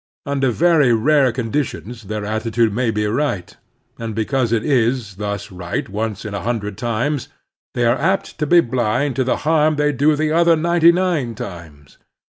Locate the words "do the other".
9.91-10.55